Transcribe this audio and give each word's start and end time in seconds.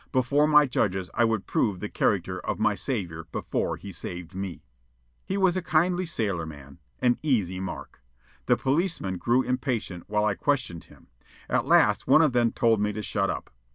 Before 0.11 0.47
my 0.47 0.65
judges 0.65 1.11
I 1.13 1.25
would 1.25 1.45
prove 1.45 1.79
the 1.79 1.87
character 1.87 2.39
of 2.39 2.57
my 2.57 2.73
savior 2.73 3.25
before 3.31 3.77
he 3.77 3.91
saved 3.91 4.33
me. 4.33 4.63
He 5.27 5.37
was 5.37 5.55
a 5.55 5.61
kindly 5.61 6.07
sailorman 6.07 6.79
an 7.03 7.19
"easy 7.21 7.59
mark." 7.59 8.01
The 8.47 8.57
policemen 8.57 9.19
grew 9.19 9.43
impatient 9.43 10.05
while 10.07 10.25
I 10.25 10.33
questioned 10.33 10.85
him. 10.85 11.09
At 11.47 11.65
last 11.65 12.07
one 12.07 12.23
of 12.23 12.33
them 12.33 12.51
told 12.51 12.81
me 12.81 12.91
to 12.93 13.03
shut 13.03 13.29
up. 13.29 13.51